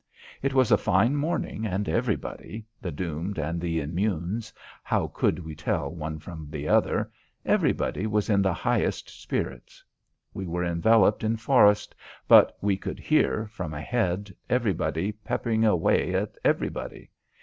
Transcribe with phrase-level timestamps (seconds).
[0.41, 5.53] It was a fine morning and everybody the doomed and the immunes how could we
[5.53, 7.11] tell one from the other
[7.45, 9.83] everybody was in the highest spirits.
[10.33, 11.93] We were enveloped in forest,
[12.27, 17.11] but we could hear, from ahead, everybody peppering away at everybody.